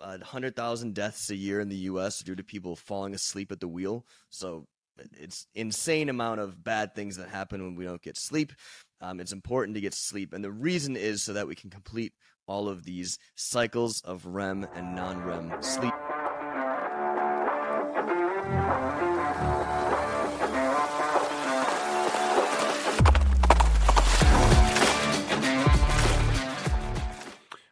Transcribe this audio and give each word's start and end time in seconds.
uh, 0.00 0.18
100,000 0.18 0.94
deaths 0.94 1.30
a 1.30 1.36
year 1.36 1.60
in 1.60 1.68
the 1.68 1.76
U.S. 1.76 2.20
due 2.20 2.36
to 2.36 2.44
people 2.44 2.76
falling 2.76 3.14
asleep 3.14 3.52
at 3.52 3.60
the 3.60 3.68
wheel. 3.68 4.04
So 4.30 4.66
it's 5.18 5.46
insane 5.54 6.08
amount 6.08 6.40
of 6.40 6.62
bad 6.62 6.94
things 6.94 7.16
that 7.16 7.28
happen 7.28 7.62
when 7.62 7.76
we 7.76 7.84
don't 7.84 8.02
get 8.02 8.16
sleep. 8.16 8.52
Um, 9.00 9.20
it's 9.20 9.32
important 9.32 9.74
to 9.76 9.80
get 9.80 9.94
sleep, 9.94 10.32
and 10.32 10.42
the 10.42 10.50
reason 10.50 10.96
is 10.96 11.22
so 11.22 11.32
that 11.32 11.46
we 11.46 11.54
can 11.54 11.70
complete 11.70 12.12
all 12.46 12.68
of 12.68 12.84
these 12.84 13.18
cycles 13.36 14.00
of 14.00 14.26
REM 14.26 14.66
and 14.74 14.94
non-REM 14.96 15.62
sleep. 15.62 15.94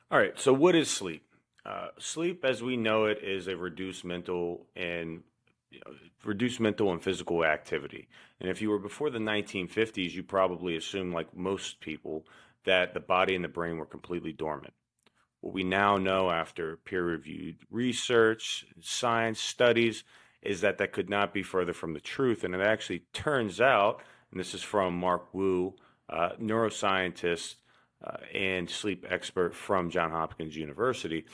All 0.08 0.18
right, 0.18 0.38
so 0.38 0.52
what 0.52 0.76
is 0.76 0.88
sleep? 0.88 1.25
Uh, 1.66 1.88
sleep, 1.98 2.44
as 2.44 2.62
we 2.62 2.76
know 2.76 3.06
it, 3.06 3.18
is 3.24 3.48
a 3.48 3.56
reduced 3.56 4.04
mental 4.04 4.66
and 4.76 5.24
you 5.70 5.80
know, 5.84 5.92
reduced 6.24 6.60
mental 6.60 6.92
and 6.92 7.02
physical 7.02 7.44
activity. 7.44 8.08
And 8.40 8.48
if 8.48 8.62
you 8.62 8.70
were 8.70 8.78
before 8.78 9.10
the 9.10 9.18
1950s, 9.18 10.12
you 10.12 10.22
probably 10.22 10.76
assumed, 10.76 11.12
like 11.12 11.36
most 11.36 11.80
people, 11.80 12.24
that 12.64 12.94
the 12.94 13.00
body 13.00 13.34
and 13.34 13.44
the 13.44 13.48
brain 13.48 13.78
were 13.78 13.86
completely 13.86 14.32
dormant. 14.32 14.74
What 15.40 15.54
we 15.54 15.64
now 15.64 15.96
know 15.96 16.30
after 16.30 16.76
peer 16.76 17.04
reviewed 17.04 17.56
research, 17.68 18.64
science 18.80 19.40
studies, 19.40 20.04
is 20.42 20.60
that 20.60 20.78
that 20.78 20.92
could 20.92 21.10
not 21.10 21.34
be 21.34 21.42
further 21.42 21.72
from 21.72 21.94
the 21.94 22.00
truth. 22.00 22.44
And 22.44 22.54
it 22.54 22.60
actually 22.60 23.00
turns 23.12 23.60
out, 23.60 24.02
and 24.30 24.38
this 24.38 24.54
is 24.54 24.62
from 24.62 24.96
Mark 24.96 25.34
Wu, 25.34 25.74
uh, 26.08 26.30
neuroscientist 26.40 27.56
uh, 28.04 28.18
and 28.32 28.70
sleep 28.70 29.04
expert 29.08 29.52
from 29.52 29.90
Johns 29.90 30.12
Hopkins 30.12 30.56
University, 30.56 31.24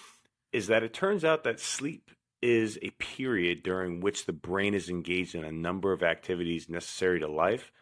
is 0.53 0.67
that 0.67 0.83
it 0.83 0.93
turns 0.93 1.25
out 1.25 1.45
that 1.45 1.61
sleep 1.61 2.11
is 2.41 2.79
a 2.83 2.91
period 2.91 3.63
during 3.63 4.01
which 4.01 4.27
the 4.27 4.33
brain 4.33 4.75
is 4.75 4.89
engaged 4.89 5.35
in 5.35 5.45
a 5.45 5.53
number 5.53 5.93
of 5.93 6.03
activities 6.03 6.69
necessary 6.69 7.21
to 7.21 7.29
life, 7.29 7.73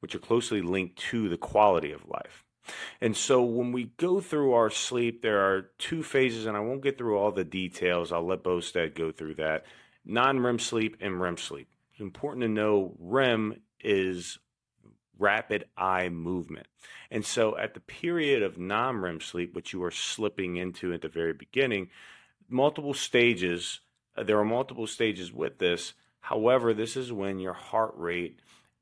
which 0.00 0.14
are 0.14 0.20
closely 0.20 0.62
linked 0.62 0.96
to 0.96 1.28
the 1.28 1.36
quality 1.36 1.92
of 1.92 2.08
life. 2.08 2.44
And 3.00 3.16
so 3.16 3.42
when 3.42 3.72
we 3.72 3.92
go 3.96 4.20
through 4.20 4.54
our 4.54 4.70
sleep, 4.70 5.22
there 5.22 5.40
are 5.40 5.70
two 5.78 6.02
phases, 6.02 6.46
and 6.46 6.56
I 6.56 6.60
won't 6.60 6.82
get 6.82 6.98
through 6.98 7.18
all 7.18 7.32
the 7.32 7.44
details. 7.44 8.12
I'll 8.12 8.26
let 8.26 8.42
Bostad 8.42 8.94
go 8.94 9.12
through 9.12 9.34
that 9.34 9.64
non 10.04 10.40
REM 10.40 10.58
sleep 10.58 10.96
and 11.00 11.20
REM 11.20 11.36
sleep. 11.36 11.68
It's 11.92 12.00
important 12.00 12.42
to 12.42 12.48
know 12.48 12.94
REM 12.98 13.60
is 13.80 14.38
rapid 15.20 15.66
eye 15.76 16.08
movement. 16.08 16.66
And 17.10 17.24
so 17.24 17.56
at 17.56 17.74
the 17.74 17.80
period 17.80 18.42
of 18.42 18.58
non 18.58 18.96
REM 18.96 19.20
sleep, 19.20 19.54
which 19.54 19.72
you 19.72 19.82
are 19.84 19.90
slipping 19.90 20.56
into 20.56 20.92
at 20.92 21.02
the 21.02 21.08
very 21.08 21.32
beginning, 21.32 21.90
multiple 22.48 22.94
stages, 22.94 23.80
uh, 24.16 24.24
there 24.24 24.38
are 24.38 24.44
multiple 24.44 24.86
stages 24.86 25.32
with 25.32 25.58
this. 25.58 25.94
However, 26.20 26.74
this 26.74 26.96
is 26.96 27.12
when 27.12 27.38
your 27.38 27.52
heart 27.52 27.94
rate 27.96 28.40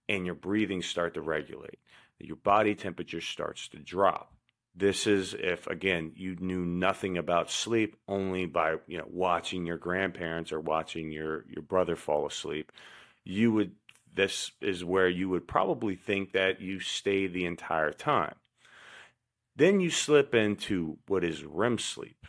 and 0.08 0.24
your 0.24 0.34
breathing 0.34 0.82
start 0.82 1.14
to 1.14 1.20
regulate. 1.20 1.78
Your 2.18 2.36
body 2.36 2.74
temperature 2.74 3.20
starts 3.20 3.68
to 3.68 3.78
drop. 3.78 4.32
This 4.74 5.06
is 5.06 5.34
if 5.34 5.66
again 5.66 6.12
you 6.14 6.36
knew 6.38 6.64
nothing 6.64 7.18
about 7.18 7.50
sleep 7.50 7.96
only 8.06 8.46
by 8.46 8.76
you 8.86 8.98
know 8.98 9.06
watching 9.08 9.66
your 9.66 9.76
grandparents 9.76 10.52
or 10.52 10.60
watching 10.60 11.10
your 11.10 11.44
your 11.48 11.62
brother 11.62 11.96
fall 11.96 12.26
asleep. 12.26 12.70
You 13.24 13.52
would 13.52 13.72
this 14.14 14.52
is 14.60 14.84
where 14.84 15.08
you 15.08 15.28
would 15.28 15.46
probably 15.46 15.94
think 15.94 16.32
that 16.32 16.60
you 16.60 16.80
stay 16.80 17.26
the 17.26 17.44
entire 17.44 17.92
time. 17.92 18.34
Then 19.56 19.80
you 19.80 19.90
slip 19.90 20.34
into 20.34 20.98
what 21.06 21.24
is 21.24 21.44
REM 21.44 21.78
sleep. 21.78 22.26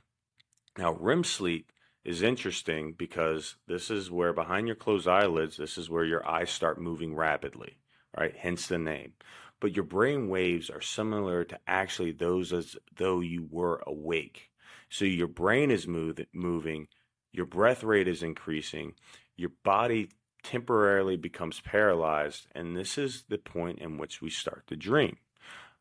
Now, 0.78 0.94
REM 0.94 1.24
sleep 1.24 1.72
is 2.04 2.24
interesting 2.24 2.94
because 2.98 3.56
this 3.68 3.92
is 3.92 4.10
where 4.10 4.34
behind 4.34 4.68
your 4.68 4.76
closed 4.76 5.08
eyelids, 5.08 5.58
this 5.58 5.78
is 5.78 5.90
where 5.90 6.06
your 6.06 6.28
eyes 6.28 6.50
start 6.50 6.82
moving 6.82 7.16
rapidly, 7.16 7.78
right? 8.18 8.36
Hence 8.36 8.68
the 8.68 8.78
name. 8.78 9.14
But 9.60 9.76
your 9.76 9.84
brain 9.84 10.30
waves 10.30 10.70
are 10.70 10.82
similar 10.82 11.44
to 11.44 11.60
actually 11.68 12.14
those 12.14 12.54
as 12.54 12.78
though 12.96 13.20
you 13.20 13.48
were 13.52 13.84
awake. 13.86 14.50
So 14.90 15.06
your 15.06 15.28
brain 15.28 15.70
is 15.70 15.88
move, 15.88 16.20
moving, 16.34 16.88
your 17.32 17.46
breath 17.46 17.84
rate 17.84 18.08
is 18.08 18.24
increasing, 18.24 18.94
your 19.36 19.52
body 19.64 20.10
temporarily 20.44 21.18
becomes 21.18 21.60
paralyzed, 21.62 22.48
and 22.54 22.76
this 22.76 22.98
is 22.98 23.26
the 23.30 23.38
point 23.38 23.80
in 23.80 23.98
which 23.98 24.22
we 24.22 24.30
start 24.30 24.66
to 24.68 24.76
dream. 24.76 25.18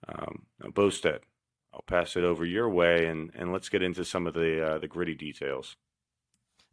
Um, 0.07 0.47
now, 0.63 0.71
Bostad, 0.71 1.21
I'll 1.73 1.85
pass 1.87 2.17
it 2.17 2.25
over 2.25 2.45
your 2.45 2.69
way, 2.69 3.07
and, 3.07 3.31
and 3.35 3.53
let's 3.53 3.69
get 3.69 3.83
into 3.83 4.05
some 4.05 4.27
of 4.27 4.35
the 4.35 4.75
uh, 4.75 4.79
the 4.79 4.89
gritty 4.89 5.15
details. 5.15 5.77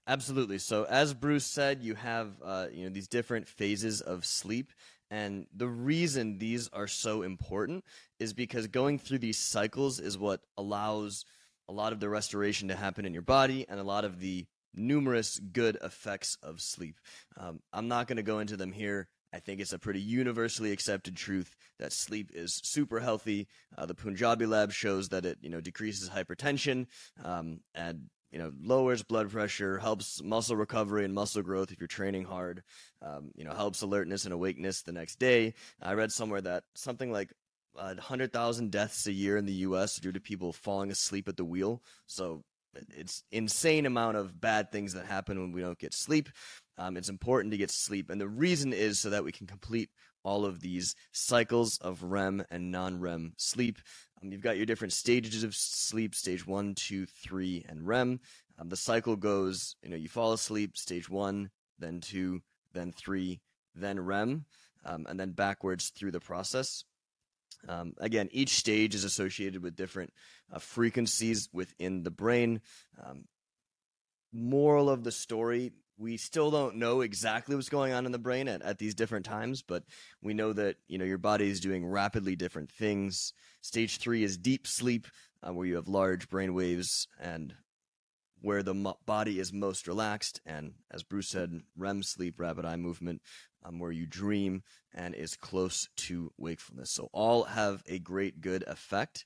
Absolutely. 0.07 0.59
So, 0.59 0.85
as 0.85 1.13
Bruce 1.13 1.45
said, 1.45 1.81
you 1.81 1.95
have 1.95 2.33
uh, 2.43 2.67
you 2.71 2.85
know 2.85 2.91
these 2.91 3.07
different 3.07 3.47
phases 3.47 4.01
of 4.01 4.25
sleep, 4.25 4.71
and 5.09 5.47
the 5.55 5.67
reason 5.67 6.37
these 6.37 6.69
are 6.69 6.87
so 6.87 7.21
important 7.21 7.83
is 8.19 8.33
because 8.33 8.67
going 8.67 8.99
through 8.99 9.19
these 9.19 9.37
cycles 9.37 9.99
is 9.99 10.17
what 10.17 10.41
allows 10.57 11.25
a 11.67 11.73
lot 11.73 11.93
of 11.93 11.99
the 11.99 12.09
restoration 12.09 12.67
to 12.67 12.75
happen 12.75 13.05
in 13.05 13.13
your 13.13 13.21
body 13.23 13.65
and 13.67 13.79
a 13.79 13.83
lot 13.83 14.05
of 14.05 14.19
the 14.19 14.45
numerous 14.77 15.39
good 15.39 15.77
effects 15.83 16.37
of 16.43 16.61
sleep. 16.61 16.99
Um, 17.37 17.59
I'm 17.73 17.87
not 17.87 18.07
going 18.07 18.17
to 18.17 18.23
go 18.23 18.39
into 18.39 18.57
them 18.57 18.71
here. 18.71 19.07
I 19.33 19.39
think 19.39 19.59
it's 19.59 19.73
a 19.73 19.79
pretty 19.79 19.99
universally 19.99 20.71
accepted 20.71 21.17
truth 21.17 21.55
that 21.79 21.91
sleep 21.91 22.31
is 22.33 22.61
super 22.63 23.01
healthy. 23.01 23.47
Uh, 23.77 23.85
the 23.85 23.93
Punjabi 23.93 24.45
lab 24.45 24.71
shows 24.71 25.09
that 25.09 25.25
it, 25.25 25.39
you 25.41 25.49
know, 25.49 25.59
decreases 25.59 26.09
hypertension 26.09 26.87
um, 27.23 27.59
and 27.73 28.09
you 28.31 28.39
know 28.39 28.51
lowers 28.61 29.03
blood 29.03 29.29
pressure, 29.29 29.77
helps 29.77 30.21
muscle 30.23 30.55
recovery 30.55 31.05
and 31.05 31.13
muscle 31.13 31.41
growth 31.41 31.71
if 31.71 31.79
you're 31.79 31.87
training 31.87 32.23
hard. 32.25 32.63
Um, 33.01 33.31
you 33.35 33.43
know, 33.43 33.53
helps 33.53 33.81
alertness 33.81 34.23
and 34.25 34.33
awakeness 34.33 34.81
the 34.81 34.91
next 34.91 35.19
day. 35.19 35.53
I 35.81 35.93
read 35.93 36.11
somewhere 36.11 36.41
that 36.41 36.63
something 36.73 37.11
like 37.11 37.33
uh, 37.77 37.93
100,000 37.95 38.71
deaths 38.71 39.05
a 39.07 39.11
year 39.11 39.37
in 39.37 39.45
the 39.45 39.53
U.S. 39.53 39.97
due 39.97 40.11
to 40.11 40.19
people 40.19 40.53
falling 40.53 40.91
asleep 40.91 41.27
at 41.27 41.37
the 41.37 41.45
wheel. 41.45 41.81
So 42.07 42.43
it's 42.95 43.23
insane 43.31 43.85
amount 43.85 44.17
of 44.17 44.39
bad 44.39 44.71
things 44.71 44.93
that 44.93 45.05
happen 45.05 45.39
when 45.39 45.51
we 45.51 45.61
don't 45.61 45.79
get 45.79 45.93
sleep. 45.93 46.29
Um, 46.77 46.97
it's 46.97 47.09
important 47.09 47.51
to 47.51 47.57
get 47.57 47.71
sleep, 47.71 48.09
and 48.09 48.19
the 48.19 48.27
reason 48.27 48.73
is 48.73 48.99
so 48.99 49.09
that 49.09 49.23
we 49.23 49.31
can 49.31 49.47
complete 49.47 49.89
all 50.23 50.45
of 50.45 50.59
these 50.59 50.95
cycles 51.11 51.77
of 51.77 52.03
REM 52.03 52.43
and 52.49 52.71
non-REM 52.71 53.33
sleep. 53.37 53.79
Um, 54.21 54.31
you've 54.31 54.41
got 54.41 54.57
your 54.57 54.65
different 54.65 54.93
stages 54.93 55.43
of 55.43 55.55
sleep: 55.55 56.15
stage 56.15 56.45
one, 56.45 56.75
two, 56.75 57.05
three, 57.05 57.65
and 57.69 57.87
REM. 57.87 58.19
Um, 58.57 58.69
the 58.69 58.77
cycle 58.77 59.15
goes, 59.15 59.75
you 59.83 59.89
know, 59.89 59.97
you 59.97 60.07
fall 60.07 60.33
asleep, 60.33 60.77
stage 60.77 61.09
one, 61.09 61.49
then 61.79 61.99
two, 61.99 62.41
then 62.73 62.91
three, 62.91 63.41
then 63.73 63.99
REM, 63.99 64.45
um, 64.85 65.05
and 65.09 65.19
then 65.19 65.31
backwards 65.31 65.89
through 65.89 66.11
the 66.11 66.19
process. 66.19 66.85
Um, 67.67 67.93
again, 67.99 68.29
each 68.31 68.55
stage 68.55 68.95
is 68.95 69.03
associated 69.03 69.63
with 69.63 69.75
different 69.75 70.13
uh, 70.51 70.59
frequencies 70.59 71.49
within 71.51 72.03
the 72.03 72.11
brain. 72.11 72.61
Um, 73.03 73.25
moral 74.31 74.89
of 74.89 75.03
the 75.03 75.11
story 75.11 75.71
we 75.97 76.17
still 76.17 76.51
don't 76.51 76.75
know 76.75 77.01
exactly 77.01 77.55
what's 77.55 77.69
going 77.69 77.93
on 77.93 78.05
in 78.05 78.11
the 78.11 78.19
brain 78.19 78.47
at, 78.47 78.61
at 78.61 78.77
these 78.77 78.95
different 78.95 79.25
times, 79.25 79.61
but 79.61 79.83
we 80.21 80.33
know 80.33 80.53
that 80.53 80.77
you 80.87 80.97
know 80.97 81.05
your 81.05 81.17
body 81.17 81.49
is 81.49 81.59
doing 81.59 81.85
rapidly 81.85 82.35
different 82.35 82.71
things. 82.71 83.33
Stage 83.61 83.97
three 83.97 84.23
is 84.23 84.37
deep 84.37 84.67
sleep, 84.67 85.07
uh, 85.41 85.53
where 85.53 85.65
you 85.65 85.75
have 85.75 85.87
large 85.87 86.29
brain 86.29 86.53
waves 86.53 87.07
and 87.19 87.55
where 88.45 88.61
the 88.61 88.93
body 89.07 89.39
is 89.39 89.51
most 89.51 89.87
relaxed, 89.87 90.39
and 90.45 90.73
as 90.91 91.01
Bruce 91.01 91.29
said, 91.29 91.61
REM 91.75 92.03
sleep, 92.03 92.39
rapid 92.39 92.63
eye 92.63 92.75
movement, 92.75 93.23
um, 93.63 93.79
where 93.79 93.91
you 93.91 94.05
dream 94.05 94.61
and 94.93 95.15
is 95.15 95.35
close 95.35 95.89
to 95.97 96.31
wakefulness. 96.37 96.91
So 96.91 97.09
all 97.11 97.45
have 97.45 97.81
a 97.87 97.97
great 97.97 98.41
good 98.41 98.63
effect. 98.67 99.25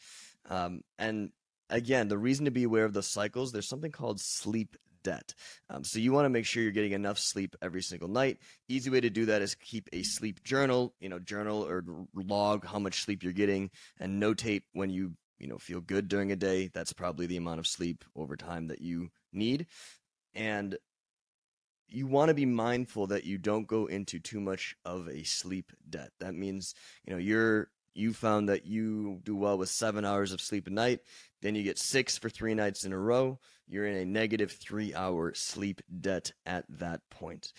Um, 0.50 0.84
and 0.98 1.32
again, 1.70 2.08
the 2.08 2.18
reason 2.18 2.46
to 2.46 2.52
be 2.52 2.64
aware 2.64 2.86
of 2.86 2.94
the 2.94 3.04
cycles, 3.04 3.52
there's 3.52 3.68
something 3.68 3.92
called 3.92 4.22
sleep 4.22 4.78
debt. 5.04 5.34
Um, 5.70 5.84
so 5.84 6.00
you 6.00 6.14
want 6.14 6.24
to 6.24 6.30
make 6.30 6.46
sure 6.46 6.64
you're 6.64 6.72
getting 6.72 6.94
enough 6.94 7.20
sleep 7.20 7.58
every 7.62 7.82
single 7.82 8.08
night. 8.08 8.38
Easy 8.70 8.90
way 8.90 9.02
to 9.02 9.10
do 9.10 9.26
that 9.26 9.42
is 9.42 9.54
keep 9.54 9.90
a 9.92 10.04
sleep 10.04 10.46
journal, 10.46 10.94
you 11.02 11.10
know, 11.10 11.20
journal 11.20 11.62
or 11.68 11.84
log 12.16 12.66
how 12.66 12.80
much 12.80 13.04
sleep 13.04 13.22
you're 13.22 13.34
getting 13.34 13.70
and 14.00 14.24
notate 14.24 14.64
when 14.72 14.90
you, 14.90 15.12
you 15.40 15.48
know, 15.48 15.58
feel 15.58 15.82
good 15.82 16.08
during 16.08 16.32
a 16.32 16.36
day. 16.36 16.70
That's 16.74 16.94
probably 16.94 17.26
the 17.26 17.38
amount 17.38 17.60
of 17.60 17.68
sleep 17.68 18.04
over 18.16 18.36
time 18.36 18.68
that 18.68 18.82
you 18.82 19.10
need. 19.34 19.68
And 20.34 20.78
you 21.88 22.06
want 22.06 22.30
to 22.30 22.36
be 22.36 22.46
mindful 22.46 23.08
that 23.08 23.24
you 23.24 23.38
don't 23.38 23.68
go 23.68 23.88
into 23.88 24.20
too 24.20 24.40
much 24.40 24.76
of 24.86 25.08
a 25.08 25.24
sleep 25.24 25.72
debt. 25.90 26.12
That 26.20 26.36
means, 26.36 26.76
you 27.06 27.14
know, 27.14 27.20
you're 27.20 27.70
you 27.96 28.14
found 28.14 28.50
that 28.50 28.66
you 28.66 29.20
do 29.24 29.36
well 29.36 29.58
with 29.58 29.70
seven 29.70 30.06
hours 30.06 30.32
of 30.32 30.40
sleep 30.40 30.68
a 30.68 30.70
night, 30.70 31.00
then 31.42 31.56
you 31.56 31.64
get 31.64 31.80
six 31.80 32.18
for 32.18 32.30
three 32.30 32.54
nights 32.54 32.86
in 32.86 32.94
a 32.94 32.98
row. 32.98 33.40
You're 33.68 33.88
in 33.88 33.98
a 33.98 34.06
negative 34.06 34.52
three 34.52 34.94
hour 34.94 35.34
sleep 35.34 35.82
debt 36.00 36.32
at 36.46 36.66
that 36.70 37.02
point. 37.10 37.52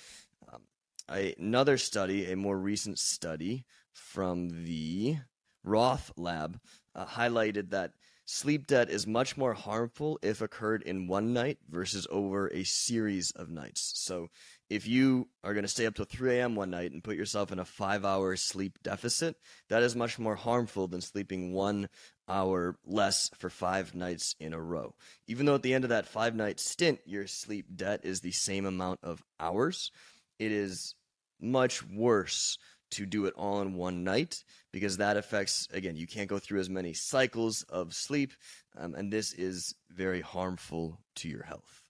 Um, 0.51 0.63
I, 1.09 1.35
another 1.39 1.77
study, 1.77 2.31
a 2.31 2.37
more 2.37 2.59
recent 2.59 2.99
study 2.99 3.65
from 3.93 4.65
the 4.65 5.19
Roth 5.63 6.13
lab, 6.17 6.59
uh, 6.95 7.07
highlighted 7.07 7.71
that 7.71 7.93
sleep 8.25 8.67
debt 8.67 8.91
is 8.91 9.07
much 9.07 9.37
more 9.37 9.55
harmful 9.55 10.19
if 10.23 10.41
occurred 10.41 10.83
in 10.83 11.09
one 11.09 11.33
night 11.33 11.59
versus 11.69 12.07
over 12.11 12.47
a 12.53 12.63
series 12.63 13.33
of 13.33 13.51
nights. 13.51 13.93
So 13.97 14.29
if 14.69 14.87
you 14.87 15.29
are 15.43 15.53
going 15.53 15.65
to 15.65 15.69
stay 15.69 15.87
up 15.87 15.97
till 15.97 16.05
3 16.05 16.39
a.m. 16.39 16.55
one 16.55 16.71
night 16.71 16.93
and 16.93 17.03
put 17.03 17.17
yourself 17.17 17.51
in 17.51 17.59
a 17.59 17.65
five 17.65 18.05
hour 18.05 18.37
sleep 18.37 18.79
deficit, 18.85 19.35
that 19.69 19.83
is 19.83 19.97
much 19.97 20.19
more 20.19 20.37
harmful 20.37 20.87
than 20.87 21.01
sleeping 21.01 21.53
one 21.53 21.89
hour 22.29 22.79
less 22.87 23.31
for 23.37 23.51
five 23.51 23.97
nights 23.97 24.37
in 24.39 24.53
a 24.53 24.61
row. 24.61 24.95
Even 25.27 25.47
though 25.47 25.57
at 25.57 25.63
the 25.63 25.75
end 25.75 25.85
of 25.85 25.91
that 25.91 26.07
five 26.07 26.37
night 26.37 26.61
stint, 26.61 27.01
your 27.05 27.27
sleep 27.27 27.67
debt 27.75 28.01
is 28.05 28.21
the 28.21 28.31
same 28.31 28.65
amount 28.65 29.01
of 29.03 29.25
hours, 29.41 29.91
it 30.39 30.53
is 30.53 30.95
much 31.41 31.83
worse 31.85 32.59
to 32.93 33.07
do 33.07 33.27
it 33.27 33.35
all 33.37 33.61
in 33.61 33.75
one 33.75 34.05
night 34.05 34.45
because 34.73 34.97
that 34.97 35.17
affects 35.17 35.67
again 35.73 35.97
you 35.97 36.07
can't 36.07 36.29
go 36.29 36.39
through 36.39 36.61
as 36.61 36.71
many 36.71 36.93
cycles 36.93 37.63
of 37.65 37.95
sleep 37.95 38.33
um, 38.79 38.95
and 38.95 39.13
this 39.13 39.33
is 39.33 39.75
very 39.91 40.21
harmful 40.21 41.01
to 41.15 41.29
your 41.29 41.43
health 41.43 41.83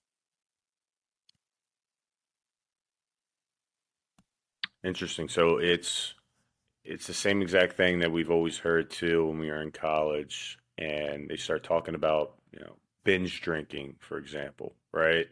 Interesting. 4.82 5.28
So 5.28 5.58
it's 5.58 6.14
it's 6.84 7.06
the 7.06 7.14
same 7.14 7.42
exact 7.42 7.76
thing 7.76 7.98
that 8.00 8.10
we've 8.10 8.30
always 8.30 8.58
heard 8.58 8.90
too 8.90 9.26
when 9.26 9.38
we 9.38 9.50
were 9.50 9.60
in 9.62 9.70
college 9.70 10.58
and 10.78 11.28
they 11.28 11.36
start 11.36 11.62
talking 11.62 11.94
about, 11.94 12.36
you 12.52 12.60
know, 12.60 12.76
binge 13.04 13.42
drinking, 13.42 13.96
for 14.00 14.16
example, 14.16 14.74
right? 14.92 15.26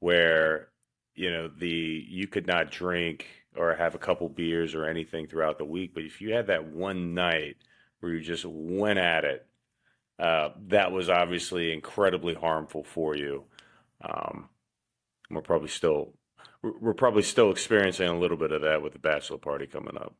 Where, 0.00 0.68
you 1.14 1.30
know, 1.30 1.48
the 1.48 2.04
you 2.08 2.26
could 2.26 2.46
not 2.46 2.70
drink 2.70 3.26
or 3.56 3.74
have 3.74 3.94
a 3.94 3.98
couple 3.98 4.28
beers 4.28 4.74
or 4.74 4.86
anything 4.86 5.26
throughout 5.26 5.58
the 5.58 5.64
week, 5.64 5.92
but 5.94 6.04
if 6.04 6.20
you 6.20 6.32
had 6.32 6.46
that 6.46 6.66
one 6.66 7.14
night 7.14 7.56
where 8.00 8.12
you 8.12 8.20
just 8.20 8.44
went 8.44 8.98
at 8.98 9.24
it, 9.24 9.46
uh, 10.18 10.50
that 10.68 10.92
was 10.92 11.08
obviously 11.08 11.72
incredibly 11.72 12.34
harmful 12.34 12.84
for 12.84 13.16
you. 13.16 13.44
Um, 14.02 14.48
we're 15.30 15.40
probably 15.40 15.68
still 15.68 16.14
we're 16.62 16.94
probably 16.94 17.22
still 17.22 17.50
experiencing 17.50 18.08
a 18.08 18.18
little 18.18 18.36
bit 18.36 18.52
of 18.52 18.62
that 18.62 18.82
with 18.82 18.92
the 18.92 18.98
bachelor 18.98 19.38
party 19.38 19.66
coming 19.66 19.96
up. 19.96 20.14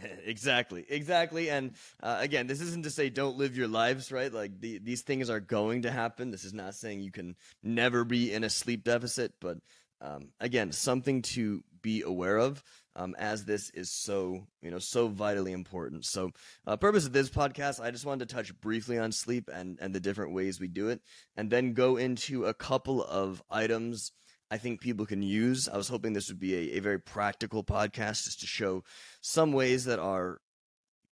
exactly, 0.24 0.84
exactly. 0.88 1.50
And 1.50 1.72
uh, 2.02 2.18
again, 2.20 2.46
this 2.46 2.60
isn't 2.60 2.84
to 2.84 2.90
say 2.90 3.10
don't 3.10 3.36
live 3.36 3.56
your 3.56 3.68
lives, 3.68 4.12
right? 4.12 4.32
Like 4.32 4.60
the, 4.60 4.78
these 4.78 5.02
things 5.02 5.28
are 5.28 5.40
going 5.40 5.82
to 5.82 5.90
happen. 5.90 6.30
This 6.30 6.44
is 6.44 6.54
not 6.54 6.74
saying 6.74 7.00
you 7.00 7.10
can 7.10 7.36
never 7.62 8.04
be 8.04 8.32
in 8.32 8.44
a 8.44 8.50
sleep 8.50 8.84
deficit, 8.84 9.34
but 9.40 9.58
um, 10.00 10.28
again, 10.40 10.72
something 10.72 11.22
to 11.22 11.62
be 11.82 12.02
aware 12.02 12.38
of. 12.38 12.62
Um, 12.94 13.14
as 13.18 13.46
this 13.46 13.70
is 13.70 13.90
so 13.90 14.46
you 14.60 14.70
know 14.70 14.78
so 14.78 15.08
vitally 15.08 15.52
important. 15.52 16.04
So, 16.04 16.30
uh, 16.66 16.76
purpose 16.76 17.06
of 17.06 17.14
this 17.14 17.30
podcast, 17.30 17.80
I 17.80 17.90
just 17.90 18.04
wanted 18.04 18.28
to 18.28 18.34
touch 18.34 18.60
briefly 18.60 18.98
on 18.98 19.12
sleep 19.12 19.48
and 19.52 19.78
and 19.80 19.94
the 19.94 20.00
different 20.00 20.34
ways 20.34 20.60
we 20.60 20.68
do 20.68 20.88
it, 20.88 21.00
and 21.34 21.50
then 21.50 21.72
go 21.72 21.96
into 21.96 22.44
a 22.44 22.52
couple 22.52 23.02
of 23.02 23.42
items 23.50 24.12
I 24.52 24.58
think 24.58 24.82
people 24.82 25.06
can 25.06 25.22
use. 25.22 25.66
I 25.66 25.78
was 25.78 25.88
hoping 25.88 26.12
this 26.12 26.28
would 26.28 26.38
be 26.38 26.54
a, 26.54 26.76
a 26.76 26.80
very 26.80 27.00
practical 27.00 27.64
podcast 27.64 28.24
just 28.24 28.40
to 28.40 28.46
show 28.46 28.84
some 29.22 29.54
ways 29.54 29.86
that 29.86 29.98
are, 29.98 30.42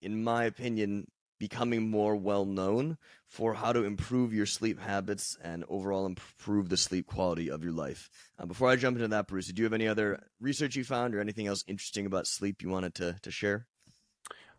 in 0.02 0.26
my 0.26 0.44
opinion, 0.44 1.08
becoming 1.40 1.90
more 1.90 2.16
well 2.16 2.46
known 2.46 2.98
for 3.28 3.54
how 3.54 3.72
to 3.72 3.84
improve 3.84 4.34
your 4.34 4.46
sleep 4.46 4.80
habits 4.80 5.38
and 5.42 5.64
overall 5.70 6.06
improve 6.06 6.70
the 6.70 6.78
sleep 6.78 7.08
quality 7.08 7.50
of 7.50 7.64
your 7.64 7.74
life. 7.74 8.10
Uh, 8.38 8.46
before 8.46 8.70
I 8.70 8.76
jump 8.76 8.98
into 8.98 9.08
that, 9.08 9.28
Bruce, 9.28 9.48
do 9.48 9.62
you 9.62 9.66
have 9.66 9.74
any 9.74 9.88
other 9.88 10.22
research 10.40 10.76
you 10.76 10.84
found 10.84 11.16
or 11.16 11.22
anything 11.22 11.48
else 11.48 11.64
interesting 11.68 12.06
about 12.06 12.28
sleep 12.28 12.62
you 12.62 12.70
wanted 12.70 12.96
to, 12.96 13.16
to 13.22 13.32
share? 13.32 13.66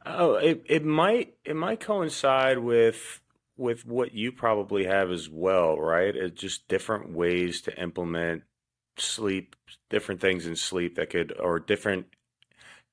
Oh, 0.06 0.34
it, 0.34 0.62
it 0.66 0.84
might 0.84 1.34
it 1.44 1.56
might 1.56 1.80
coincide 1.80 2.58
with 2.58 3.20
with 3.56 3.84
what 3.84 4.14
you 4.14 4.32
probably 4.32 4.86
have 4.86 5.10
as 5.10 5.28
well, 5.28 5.78
right? 5.78 6.16
It's 6.16 6.40
just 6.40 6.68
different 6.68 7.12
ways 7.12 7.60
to 7.62 7.78
implement 7.78 8.44
sleep, 8.96 9.54
different 9.90 10.22
things 10.22 10.46
in 10.46 10.56
sleep 10.56 10.96
that 10.96 11.10
could, 11.10 11.38
or 11.38 11.58
different 11.58 12.06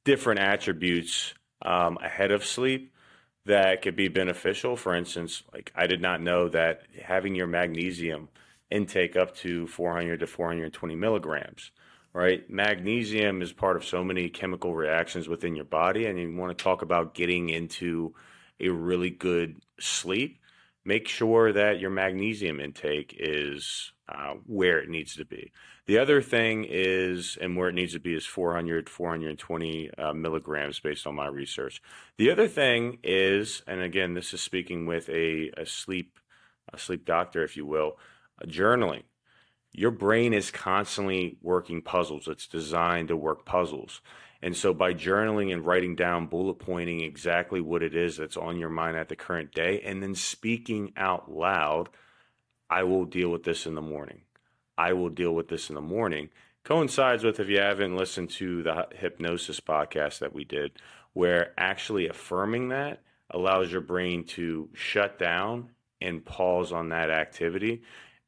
different 0.04 0.42
attributes 0.42 1.34
um, 1.62 1.98
ahead 2.04 2.32
of 2.32 2.46
sleep 2.46 2.94
that 3.48 3.82
could 3.82 3.96
be 3.96 4.08
beneficial. 4.08 4.76
For 4.76 4.96
instance, 4.96 5.44
like 5.54 5.72
I 5.76 5.88
did 5.88 6.02
not 6.02 6.22
know 6.22 6.48
that 6.50 6.84
having 7.02 7.36
your 7.36 7.48
magnesium 7.48 8.30
intake 8.70 9.16
up 9.16 9.36
to 9.38 9.68
400 9.68 10.20
to 10.20 10.28
420 10.28 10.96
milligrams, 10.96 11.72
right? 12.14 12.50
Magnesium 12.50 13.42
is 13.42 13.54
part 13.54 13.78
of 13.78 13.86
so 13.86 14.04
many 14.04 14.30
chemical 14.30 14.76
reactions 14.76 15.28
within 15.28 15.56
your 15.56 15.66
body, 15.66 16.06
and 16.06 16.20
you 16.20 16.36
want 16.36 16.58
to 16.58 16.64
talk 16.64 16.82
about 16.82 17.14
getting 17.14 17.50
into 17.50 18.14
a 18.60 18.70
really 18.70 19.10
good 19.10 19.62
sleep. 19.80 20.40
Make 20.88 21.10
sure 21.10 21.52
that 21.52 21.82
your 21.82 21.90
magnesium 21.90 22.62
intake 22.62 23.14
is 23.20 23.92
uh, 24.08 24.36
where 24.46 24.80
it 24.80 24.88
needs 24.88 25.18
to 25.18 25.26
be. 25.26 25.52
The 25.86 25.98
other 25.98 26.22
thing 26.22 26.66
is, 26.66 27.38
and 27.42 27.58
where 27.58 27.68
it 27.68 27.76
needs 27.76 27.92
to 27.92 28.00
be 28.00 28.14
is 28.16 28.26
400, 28.26 28.90
420 28.90 29.92
uh, 29.98 30.14
milligrams 30.14 30.80
based 30.80 31.06
on 31.06 31.14
my 31.14 31.28
research. 31.28 31.82
The 32.18 32.32
other 32.32 32.48
thing 32.48 33.00
is, 33.04 33.64
and 33.68 33.82
again, 33.82 34.14
this 34.14 34.34
is 34.34 34.40
speaking 34.40 34.86
with 34.86 35.10
a, 35.10 35.52
a 35.58 35.66
sleep 35.66 36.20
a 36.74 36.80
sleep 36.80 37.04
doctor, 37.04 37.44
if 37.44 37.58
you 37.58 37.66
will, 37.66 37.98
uh, 38.42 38.46
journaling. 38.46 39.04
Your 39.74 39.92
brain 39.92 40.34
is 40.34 40.52
constantly 40.52 41.38
working 41.42 41.82
puzzles. 41.82 42.30
It's 42.30 42.48
designed 42.48 43.10
to 43.10 43.18
work 43.18 43.46
puzzles. 43.46 44.02
And 44.48 44.56
so 44.56 44.74
by 44.74 44.94
journaling 44.94 45.52
and 45.52 45.66
writing 45.66 45.96
down, 45.96 46.28
bullet 46.28 46.56
pointing 46.56 47.02
exactly 47.02 47.60
what 47.60 47.84
it 47.84 47.94
is 47.94 48.16
that's 48.16 48.38
on 48.38 48.58
your 48.58 48.70
mind 48.70 48.96
at 48.96 49.10
the 49.10 49.16
current 49.16 49.52
day, 49.52 49.82
and 49.82 50.02
then 50.02 50.16
speaking 50.16 50.94
out 50.96 51.30
loud, 51.30 51.90
I 52.70 52.84
will 52.84 53.06
deal 53.06 53.30
with 53.30 53.44
this 53.44 53.66
in 53.66 53.76
the 53.76 53.82
morning. 53.82 54.22
I 54.78 54.94
will 54.94 55.10
deal 55.10 55.34
with 55.36 55.50
this 55.50 55.70
in 55.70 55.76
the 55.76 55.82
morning 55.82 56.30
coincides 56.68 57.24
with 57.24 57.40
if 57.40 57.48
you 57.48 57.60
haven't 57.62 57.96
listened 57.96 58.30
to 58.30 58.62
the 58.62 58.88
hypnosis 58.94 59.62
podcast 59.62 60.20
that 60.20 60.34
we 60.34 60.44
did, 60.44 60.74
where 61.14 61.54
actually 61.58 62.10
affirming 62.10 62.68
that 62.68 63.02
allows 63.32 63.72
your 63.72 63.80
brain 63.80 64.26
to 64.26 64.70
shut 64.74 65.18
down 65.18 65.70
and 66.02 66.26
pause 66.26 66.74
on 66.74 66.90
that 66.90 67.10
activity 67.10 67.82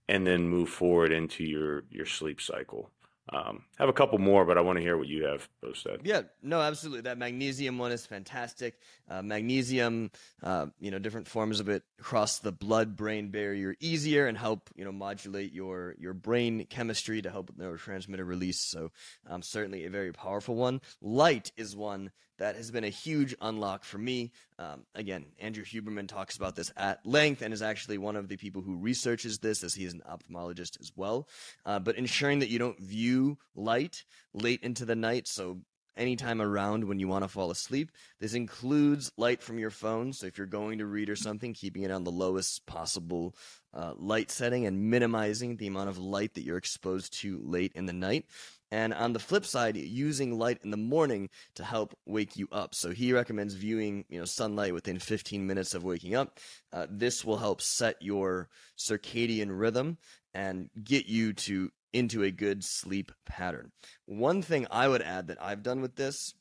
and 0.08 0.26
then 0.26 0.48
move 0.48 0.70
forward 0.70 1.12
into 1.12 1.44
your 1.44 1.84
your 1.90 2.06
sleep 2.06 2.40
cycle. 2.40 2.90
Um, 3.32 3.66
have 3.78 3.90
a 3.90 3.94
couple 3.94 4.18
more, 4.18 4.44
but 4.44 4.58
I 4.58 4.62
want 4.62 4.78
to 4.78 4.82
hear 4.82 4.98
what 4.98 5.08
you 5.08 5.26
have, 5.26 5.48
said. 5.76 6.02
Yeah, 6.04 6.24
no, 6.42 6.62
absolutely. 6.62 7.02
That 7.02 7.20
magnesium 7.20 7.78
one 7.78 7.92
is 7.92 8.06
fantastic. 8.06 8.80
Uh, 9.08 9.22
magnesium, 9.22 10.10
uh, 10.42 10.68
you 10.80 10.90
know, 10.90 10.98
different 10.98 11.28
forms 11.28 11.60
of 11.60 11.70
it 11.70 11.84
cross 12.02 12.40
the 12.40 12.52
blood-brain 12.52 13.30
barrier 13.30 13.76
easier 13.80 14.26
and 14.26 14.36
help, 14.36 14.70
you 14.76 14.84
know, 14.84 14.92
modulate 14.92 15.54
your 15.54 15.96
your 16.00 16.14
brain 16.14 16.66
chemistry 16.70 17.22
to 17.22 17.30
help 17.30 17.52
neurotransmitter 17.56 18.26
release. 18.26 18.62
So, 18.62 18.92
um, 19.28 19.44
certainly 19.44 19.86
a 19.86 19.92
very 19.92 20.12
powerful 20.12 20.56
one. 20.56 20.82
Light 21.02 21.52
is 21.56 21.76
one 21.76 22.12
that 22.40 22.56
has 22.56 22.72
been 22.72 22.84
a 22.84 22.90
huge 22.90 23.36
unlock 23.42 23.84
for 23.84 23.98
me. 23.98 24.32
Um, 24.58 24.86
again, 24.96 25.26
Andrew 25.40 25.64
Huberman 25.64 26.08
talks 26.08 26.36
about 26.36 26.56
this 26.56 26.72
at 26.76 27.06
length 27.06 27.42
and 27.42 27.54
is 27.54 27.62
actually 27.62 27.98
one 27.98 28.16
of 28.16 28.28
the 28.28 28.38
people 28.38 28.62
who 28.62 28.78
researches 28.78 29.40
this, 29.40 29.64
as 29.64 29.76
he 29.76 29.86
is 29.86 29.94
an 29.94 30.02
ophthalmologist 30.10 30.80
as 30.80 30.92
well. 30.96 31.28
Uh, 31.66 31.80
but 31.80 31.96
ensuring 31.96 32.40
that 32.40 32.50
you 32.50 32.58
don't 32.58 32.80
view 32.80 33.38
light 33.56 34.04
late 34.34 34.62
into 34.64 34.86
the 34.86 34.96
night, 34.96 35.28
so 35.28 35.60
anytime 36.00 36.42
around 36.42 36.86
when 36.86 37.00
you 37.00 37.08
want 37.08 37.24
to 37.24 37.28
fall 37.28 37.52
asleep. 37.52 37.92
This 38.20 38.34
includes 38.34 39.12
light 39.18 39.44
from 39.44 39.60
your 39.60 39.70
phone. 39.70 40.14
So 40.14 40.26
if 40.26 40.38
you're 40.38 40.48
going 40.48 40.80
to 40.80 40.86
read 40.86 41.10
or 41.10 41.16
something, 41.16 41.54
keeping 41.54 41.84
it 41.84 41.92
on 41.92 42.04
the 42.04 42.12
lowest 42.12 42.66
possible 42.66 43.36
uh, 43.74 43.94
light 43.98 44.32
setting 44.32 44.66
and 44.66 44.90
minimizing 44.90 45.58
the 45.58 45.68
amount 45.68 45.90
of 45.90 45.98
light 45.98 46.34
that 46.34 46.44
you're 46.44 46.58
exposed 46.58 47.14
to 47.22 47.40
late 47.44 47.74
in 47.76 47.86
the 47.86 47.94
night. 47.94 48.26
And 48.72 48.94
on 48.94 49.14
the 49.14 49.20
flip 49.20 49.46
side, 49.46 49.76
using 49.78 50.38
light 50.38 50.60
in 50.64 50.70
the 50.70 50.78
morning 50.78 51.30
to 51.56 51.64
help 51.64 51.98
wake 52.06 52.38
you 52.38 52.48
up. 52.52 52.76
So 52.76 52.92
he 52.92 53.14
recommends 53.14 53.56
viewing, 53.56 54.06
you 54.10 54.20
know, 54.20 54.26
sunlight 54.26 54.74
within 54.74 55.00
15 55.00 55.46
minutes 55.46 55.74
of 55.74 55.84
waking 55.84 56.16
up. 56.16 56.40
Uh, 56.72 56.86
this 56.90 57.26
will 57.26 57.38
help 57.38 57.62
set 57.62 57.96
your 58.00 58.48
circadian 58.78 59.48
rhythm 59.50 59.98
and 60.36 60.70
get 60.84 61.08
you 61.08 61.34
to 61.34 61.72
into 61.94 62.24
a 62.24 62.32
good 62.32 62.64
sleep 62.64 63.12
pattern. 63.26 63.72
One 64.06 64.42
thing 64.42 64.68
I 64.70 64.88
would 64.88 65.02
add 65.02 65.28
that 65.28 65.42
I've 65.42 65.64
done 65.64 65.82
with 65.82 65.96
this, 65.96 66.34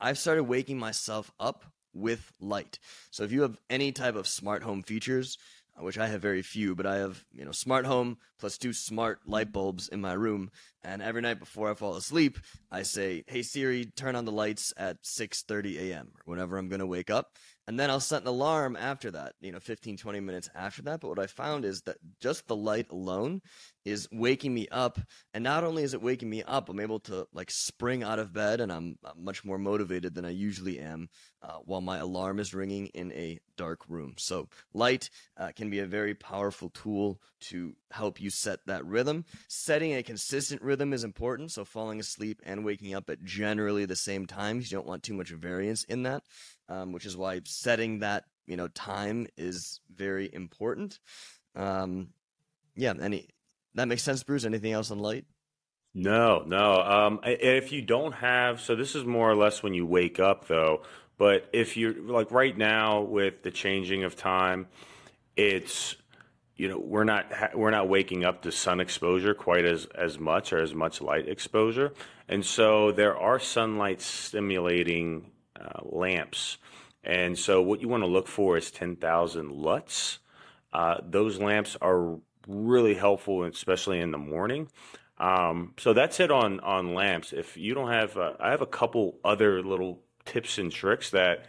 I've 0.00 0.18
started 0.18 0.44
waking 0.44 0.78
myself 0.78 1.30
up 1.38 1.64
with 1.92 2.32
light. 2.40 2.78
So 3.10 3.24
if 3.24 3.32
you 3.32 3.42
have 3.42 3.58
any 3.68 3.92
type 3.92 4.14
of 4.14 4.28
smart 4.28 4.62
home 4.62 4.82
features, 4.82 5.36
uh, 5.78 5.84
which 5.84 5.98
I 5.98 6.08
have 6.08 6.22
very 6.22 6.42
few, 6.42 6.74
but 6.74 6.86
I 6.86 6.96
have, 6.96 7.24
you 7.32 7.44
know, 7.44 7.52
smart 7.52 7.86
home 7.86 8.18
plus 8.38 8.58
two 8.58 8.72
smart 8.72 9.20
light 9.26 9.52
bulbs 9.52 9.88
in 9.88 10.00
my 10.00 10.12
room. 10.12 10.50
And 10.82 11.02
every 11.02 11.22
night 11.22 11.38
before 11.38 11.70
I 11.70 11.74
fall 11.74 11.96
asleep, 11.96 12.38
I 12.70 12.82
say, 12.82 13.24
"Hey 13.26 13.42
Siri, 13.42 13.86
turn 13.86 14.16
on 14.16 14.24
the 14.24 14.32
lights 14.32 14.72
at 14.76 15.04
6:30 15.04 15.78
a.m." 15.78 16.12
whenever 16.24 16.56
I'm 16.56 16.68
going 16.68 16.80
to 16.80 16.86
wake 16.86 17.10
up. 17.10 17.36
And 17.70 17.78
then 17.78 17.88
I'll 17.88 18.00
set 18.00 18.22
an 18.22 18.26
alarm 18.26 18.74
after 18.74 19.12
that, 19.12 19.34
you 19.40 19.52
know, 19.52 19.60
15, 19.60 19.96
20 19.96 20.18
minutes 20.18 20.50
after 20.56 20.82
that. 20.82 20.98
But 20.98 21.06
what 21.06 21.20
I 21.20 21.28
found 21.28 21.64
is 21.64 21.82
that 21.82 21.98
just 22.18 22.48
the 22.48 22.56
light 22.56 22.90
alone 22.90 23.42
is 23.84 24.08
waking 24.10 24.52
me 24.52 24.66
up. 24.72 24.98
And 25.34 25.44
not 25.44 25.62
only 25.62 25.84
is 25.84 25.94
it 25.94 26.02
waking 26.02 26.28
me 26.28 26.42
up, 26.42 26.68
I'm 26.68 26.80
able 26.80 26.98
to 27.00 27.28
like 27.32 27.48
spring 27.48 28.02
out 28.02 28.18
of 28.18 28.32
bed 28.32 28.60
and 28.60 28.72
I'm, 28.72 28.98
much 29.16 29.44
more 29.44 29.56
motivated 29.56 30.16
than 30.16 30.24
I 30.24 30.30
usually 30.30 30.80
am 30.80 31.10
uh, 31.42 31.58
while 31.64 31.80
my 31.80 31.98
alarm 31.98 32.40
is 32.40 32.52
ringing 32.52 32.86
in 32.88 33.12
a 33.12 33.38
dark 33.56 33.88
room. 33.88 34.14
So, 34.18 34.48
light 34.74 35.08
uh, 35.36 35.52
can 35.54 35.70
be 35.70 35.78
a 35.78 35.86
very 35.86 36.14
powerful 36.14 36.70
tool 36.70 37.20
to 37.40 37.74
help 37.90 38.20
you 38.20 38.30
set 38.30 38.60
that 38.66 38.84
rhythm. 38.84 39.24
Setting 39.48 39.94
a 39.94 40.02
consistent 40.02 40.60
rhythm 40.62 40.92
is 40.92 41.04
important. 41.04 41.52
So, 41.52 41.64
falling 41.64 42.00
asleep 42.00 42.42
and 42.44 42.64
waking 42.64 42.94
up 42.94 43.08
at 43.08 43.24
generally 43.24 43.84
the 43.84 43.96
same 43.96 44.26
times, 44.26 44.70
you 44.70 44.76
don't 44.76 44.86
want 44.86 45.02
too 45.02 45.14
much 45.14 45.30
variance 45.30 45.84
in 45.84 46.02
that 46.02 46.24
um, 46.70 46.92
which 46.92 47.04
is 47.04 47.16
why 47.16 47.40
setting 47.44 47.98
that 47.98 48.24
you 48.46 48.56
know 48.56 48.68
time 48.68 49.26
is 49.36 49.80
very 49.94 50.32
important. 50.32 50.98
Um, 51.54 52.10
yeah, 52.76 52.94
any 53.00 53.28
that 53.74 53.88
makes 53.88 54.02
sense, 54.02 54.22
Bruce. 54.22 54.44
Anything 54.44 54.72
else 54.72 54.90
on 54.90 55.00
light? 55.00 55.26
No, 55.92 56.44
no. 56.46 56.80
Um, 56.80 57.20
if 57.24 57.72
you 57.72 57.82
don't 57.82 58.12
have, 58.12 58.60
so 58.60 58.76
this 58.76 58.94
is 58.94 59.04
more 59.04 59.28
or 59.28 59.34
less 59.34 59.62
when 59.62 59.74
you 59.74 59.84
wake 59.84 60.20
up, 60.20 60.46
though. 60.46 60.82
But 61.18 61.48
if 61.52 61.76
you're 61.76 62.00
like 62.00 62.30
right 62.30 62.56
now 62.56 63.02
with 63.02 63.42
the 63.42 63.50
changing 63.50 64.04
of 64.04 64.16
time, 64.16 64.68
it's 65.36 65.96
you 66.56 66.68
know 66.68 66.78
we're 66.78 67.04
not 67.04 67.56
we're 67.56 67.70
not 67.70 67.88
waking 67.88 68.24
up 68.24 68.42
to 68.42 68.52
sun 68.52 68.80
exposure 68.80 69.34
quite 69.34 69.64
as 69.64 69.86
as 69.86 70.18
much 70.18 70.52
or 70.52 70.62
as 70.62 70.74
much 70.74 71.00
light 71.00 71.28
exposure, 71.28 71.92
and 72.28 72.46
so 72.46 72.92
there 72.92 73.18
are 73.18 73.38
sunlight 73.38 74.00
stimulating 74.00 75.32
uh, 75.60 75.80
lamps. 75.84 76.58
And 77.02 77.38
so 77.38 77.62
what 77.62 77.80
you 77.80 77.88
want 77.88 78.02
to 78.02 78.08
look 78.08 78.28
for 78.28 78.56
is 78.56 78.70
10,000 78.70 79.50
lux. 79.52 80.18
Uh, 80.72 80.96
those 81.02 81.40
lamps 81.40 81.76
are 81.80 82.18
really 82.46 82.94
helpful, 82.94 83.44
especially 83.44 84.00
in 84.00 84.10
the 84.10 84.18
morning. 84.18 84.68
Um, 85.18 85.74
so 85.78 85.92
that's 85.92 86.18
it 86.18 86.30
on 86.30 86.60
on 86.60 86.94
lamps. 86.94 87.32
If 87.32 87.56
you 87.56 87.74
don't 87.74 87.90
have, 87.90 88.16
uh, 88.16 88.32
I 88.40 88.50
have 88.50 88.62
a 88.62 88.66
couple 88.66 89.18
other 89.22 89.62
little 89.62 90.02
tips 90.24 90.56
and 90.56 90.72
tricks 90.72 91.10
that 91.10 91.44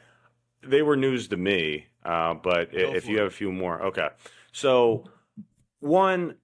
they 0.61 0.81
were 0.81 0.97
news 0.97 1.29
to 1.29 1.37
me. 1.37 1.87
Uh, 2.03 2.33
but 2.33 2.71
Go 2.71 2.77
if 2.77 3.07
you 3.07 3.17
it. 3.17 3.19
have 3.19 3.27
a 3.27 3.35
few 3.35 3.51
more, 3.51 3.81
okay. 3.87 4.09
So 4.51 5.05
one, 5.79 6.35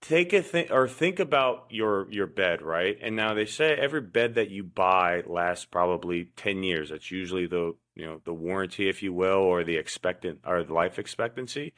take 0.00 0.32
a 0.32 0.42
think 0.42 0.70
or 0.70 0.88
think 0.88 1.18
about 1.18 1.66
your 1.70 2.10
your 2.10 2.26
bed 2.26 2.62
right? 2.62 2.96
And 3.00 3.16
now 3.16 3.34
they 3.34 3.46
say 3.46 3.74
every 3.74 4.00
bed 4.00 4.34
that 4.34 4.50
you 4.50 4.62
buy 4.62 5.22
lasts 5.26 5.64
probably 5.64 6.30
10 6.36 6.62
years. 6.62 6.90
That's 6.90 7.10
usually 7.10 7.46
the 7.46 7.74
you 7.94 8.04
know 8.04 8.20
the 8.24 8.34
warranty 8.34 8.88
if 8.88 9.02
you 9.02 9.12
will 9.12 9.38
or 9.38 9.64
the 9.64 9.76
expectant 9.76 10.40
or 10.46 10.62
the 10.62 10.74
life 10.74 10.98
expectancy. 10.98 11.74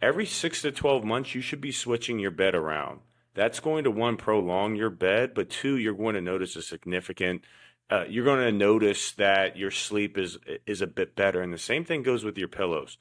Every 0.00 0.26
6 0.26 0.62
to 0.62 0.72
12 0.72 1.04
months 1.04 1.34
you 1.34 1.40
should 1.40 1.60
be 1.60 1.72
switching 1.72 2.18
your 2.18 2.32
bed 2.32 2.54
around. 2.54 3.00
That's 3.34 3.60
going 3.60 3.84
to 3.84 3.90
one 3.90 4.16
prolong 4.16 4.76
your 4.76 4.90
bed 4.90 5.34
but 5.34 5.50
two 5.50 5.76
you're 5.76 5.94
going 5.94 6.14
to 6.14 6.20
notice 6.20 6.56
a 6.56 6.62
significant 6.62 7.42
uh, 7.90 8.04
you're 8.08 8.24
going 8.24 8.40
to 8.40 8.52
notice 8.52 9.12
that 9.12 9.58
your 9.58 9.70
sleep 9.70 10.16
is 10.16 10.38
is 10.66 10.80
a 10.80 10.86
bit 10.86 11.14
better. 11.14 11.42
And 11.42 11.52
the 11.52 11.58
same 11.58 11.84
thing 11.84 12.02
goes 12.02 12.24
with 12.24 12.38
your 12.38 12.48
pillows. 12.48 12.96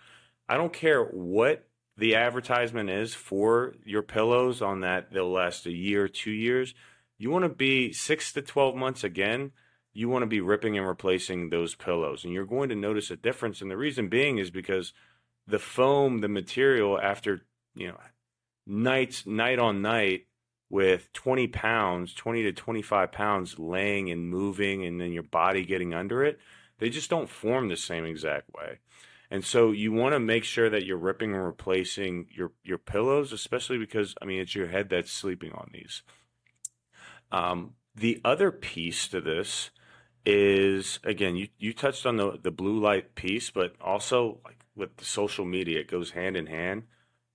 I 0.50 0.58
don't 0.58 0.74
care 0.74 1.01
what 1.05 1.65
the 1.98 2.16
advertisement 2.16 2.90
is 2.90 3.14
for 3.14 3.76
your 3.86 4.02
pillows 4.02 4.62
on 4.62 4.82
that 4.82 5.12
they'll 5.12 5.32
last 5.32 5.66
a 5.66 5.72
year, 5.72 6.08
two 6.08 6.32
years. 6.32 6.74
You 7.18 7.30
want 7.30 7.44
to 7.44 7.50
be 7.50 7.94
six 7.94 8.34
to 8.34 8.42
12 8.42 8.76
months 8.76 9.04
again. 9.04 9.52
You 9.94 10.10
want 10.10 10.24
to 10.24 10.28
be 10.28 10.42
ripping 10.42 10.78
and 10.78 10.88
replacing 10.88 11.50
those 11.50 11.76
pillows. 11.76 12.24
And 12.24 12.34
you're 12.34 12.46
going 12.46 12.70
to 12.70 12.76
notice 12.76 13.12
a 13.12 13.18
difference. 13.18 13.62
And 13.62 13.70
the 13.70 13.78
reason 13.78 14.08
being 14.08 14.38
is 14.38 14.50
because 14.50 14.94
the 15.46 15.60
foam, 15.60 16.22
the 16.22 16.30
material, 16.30 17.00
after, 17.00 17.42
you 17.76 17.90
know, 17.90 17.98
nights, 18.66 19.28
night 19.28 19.60
on 19.60 19.82
night, 19.82 20.28
with 20.72 21.12
20 21.12 21.48
pounds, 21.48 22.14
20 22.14 22.44
to 22.44 22.54
25 22.54 23.12
pounds 23.12 23.60
laying 23.60 24.10
and 24.10 24.30
moving, 24.30 24.86
and 24.86 25.00
then 25.00 25.12
your 25.12 25.22
body 25.22 25.66
getting 25.66 25.94
under 25.94 26.24
it, 26.24 26.40
they 26.80 26.90
just 26.90 27.10
don't 27.10 27.30
form 27.30 27.68
the 27.68 27.76
same 27.76 28.06
exact 28.06 28.50
way. 28.56 28.80
And 29.32 29.46
so 29.46 29.72
you 29.72 29.94
want 29.94 30.14
to 30.14 30.20
make 30.20 30.44
sure 30.44 30.70
that 30.70 30.86
you're 30.86 30.98
ripping 30.98 31.34
and 31.34 31.44
replacing 31.44 32.28
your 32.30 32.52
your 32.64 32.78
pillows, 32.78 33.32
especially 33.32 33.78
because 33.78 34.14
I 34.22 34.26
mean 34.26 34.42
it's 34.42 34.54
your 34.54 34.68
head 34.68 34.90
that's 34.90 35.12
sleeping 35.12 35.54
on 35.54 35.72
these. 35.74 36.04
Um, 37.32 37.76
the 37.96 38.20
other 38.26 38.52
piece 38.52 39.08
to 39.08 39.22
this 39.22 39.72
is 40.26 41.00
again 41.06 41.36
you 41.38 41.48
you 41.58 41.74
touched 41.74 42.06
on 42.06 42.18
the 42.18 42.38
the 42.44 42.52
blue 42.52 42.78
light 42.78 43.16
piece, 43.16 43.50
but 43.50 43.74
also 43.80 44.40
like 44.44 44.66
with 44.76 44.98
the 44.98 45.06
social 45.06 45.46
media, 45.46 45.80
it 45.80 45.88
goes 45.88 46.12
hand 46.12 46.36
in 46.36 46.48
hand. 46.48 46.84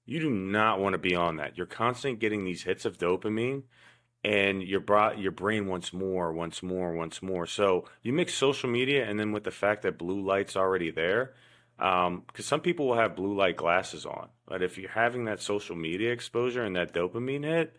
You 0.04 0.20
do 0.20 0.30
not 0.30 0.78
want 0.78 0.92
to 0.92 0.98
be 0.98 1.14
on 1.14 1.36
that. 1.36 1.56
You're 1.56 1.66
constantly 1.66 2.18
getting 2.18 2.44
these 2.44 2.62
hits 2.64 2.84
of 2.84 2.98
dopamine, 2.98 3.62
and 4.22 4.62
your 4.62 4.80
bra- 4.80 5.12
your 5.12 5.32
brain 5.32 5.66
wants 5.66 5.94
more, 5.94 6.30
wants 6.30 6.62
more, 6.62 6.94
wants 6.94 7.22
more. 7.22 7.46
So 7.46 7.86
you 8.02 8.12
mix 8.12 8.34
social 8.34 8.68
media 8.68 9.08
and 9.08 9.18
then 9.18 9.32
with 9.32 9.44
the 9.44 9.50
fact 9.50 9.80
that 9.82 9.96
blue 9.96 10.20
light's 10.20 10.56
already 10.56 10.90
there, 10.90 11.32
because 11.76 12.06
um, 12.06 12.24
some 12.36 12.60
people 12.60 12.86
will 12.86 12.96
have 12.96 13.16
blue 13.16 13.36
light 13.36 13.56
glasses 13.56 14.06
on, 14.06 14.28
but 14.46 14.62
if 14.62 14.78
you're 14.78 14.90
having 14.90 15.26
that 15.26 15.40
social 15.40 15.76
media 15.76 16.12
exposure 16.12 16.64
and 16.64 16.76
that 16.76 16.94
dopamine 16.94 17.44
hit, 17.44 17.76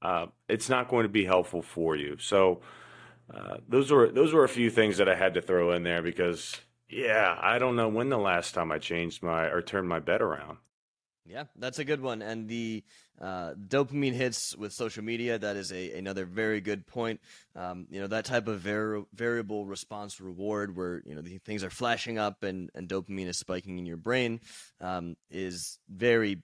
uh, 0.00 0.26
it's 0.48 0.68
not 0.68 0.88
going 0.88 1.04
to 1.04 1.08
be 1.08 1.24
helpful 1.24 1.62
for 1.62 1.96
you. 1.96 2.16
So 2.18 2.60
uh, 3.32 3.56
those 3.68 3.90
were 3.90 4.10
those 4.10 4.32
were 4.32 4.44
a 4.44 4.48
few 4.48 4.70
things 4.70 4.98
that 4.98 5.08
I 5.08 5.14
had 5.14 5.34
to 5.34 5.42
throw 5.42 5.72
in 5.72 5.82
there 5.82 6.02
because 6.02 6.60
yeah, 6.88 7.36
I 7.40 7.58
don't 7.58 7.76
know 7.76 7.88
when 7.88 8.10
the 8.10 8.18
last 8.18 8.54
time 8.54 8.70
I 8.70 8.78
changed 8.78 9.22
my 9.22 9.46
or 9.46 9.62
turned 9.62 9.88
my 9.88 9.98
bed 9.98 10.20
around. 10.20 10.58
Yeah, 11.24 11.44
that's 11.56 11.78
a 11.78 11.84
good 11.84 12.00
one. 12.00 12.20
And 12.20 12.48
the 12.48 12.84
uh, 13.20 13.54
dopamine 13.54 14.14
hits 14.14 14.56
with 14.56 14.72
social 14.72 15.04
media, 15.04 15.38
that 15.38 15.56
is 15.56 15.72
a, 15.72 15.92
another 15.92 16.24
very 16.24 16.60
good 16.60 16.86
point. 16.86 17.20
Um, 17.54 17.86
you 17.90 18.00
know, 18.00 18.08
that 18.08 18.24
type 18.24 18.48
of 18.48 18.60
vari- 18.60 19.04
variable 19.14 19.66
response 19.66 20.20
reward 20.20 20.76
where, 20.76 21.02
you 21.04 21.14
know, 21.14 21.22
things 21.44 21.62
are 21.62 21.70
flashing 21.70 22.18
up 22.18 22.42
and, 22.42 22.70
and 22.74 22.88
dopamine 22.88 23.26
is 23.26 23.38
spiking 23.38 23.78
in 23.78 23.86
your 23.86 23.96
brain 23.96 24.40
um, 24.80 25.16
is 25.30 25.78
very 25.88 26.42